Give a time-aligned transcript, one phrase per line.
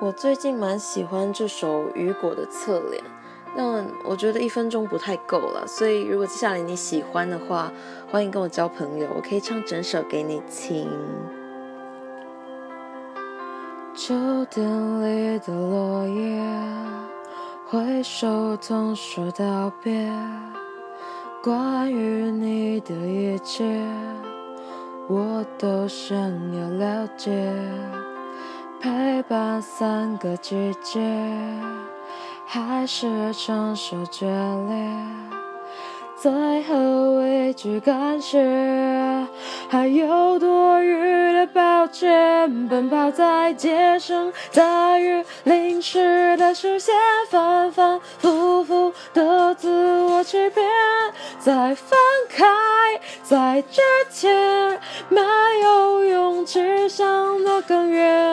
[0.00, 3.04] 我最近蛮喜欢这首雨果的侧脸，
[3.54, 7.70] 但我觉得一分钟不太够了，所以如果接下来你喜欢的话，
[8.10, 10.88] 欢迎跟我交朋友，我可以唱整首给你听。
[13.94, 14.14] 秋
[14.46, 14.64] 天
[15.02, 16.42] 里的落叶，
[17.66, 20.10] 挥手同说道别，
[21.42, 23.64] 关于你的一切，
[25.08, 26.16] 我都想
[26.56, 27.30] 要了解。
[29.30, 31.00] 把三个季节，
[32.44, 34.76] 还是承受决裂。
[36.20, 36.32] 最
[36.64, 38.44] 后一句感谢，
[39.68, 42.66] 还有多余的抱歉。
[42.66, 46.92] 奔跑在街上，大雨淋湿的视线，
[47.30, 50.66] 反反复复的自我欺骗。
[51.38, 51.96] 在分
[52.28, 52.44] 开，
[53.22, 55.20] 在之前，没
[55.62, 58.30] 有勇气想得更远。